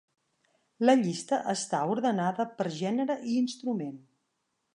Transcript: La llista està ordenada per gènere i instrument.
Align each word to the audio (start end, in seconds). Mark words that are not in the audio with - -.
La 0.89 0.95
llista 1.01 1.39
està 1.53 1.81
ordenada 1.97 2.47
per 2.57 2.69
gènere 2.79 3.23
i 3.35 3.37
instrument. 3.45 3.99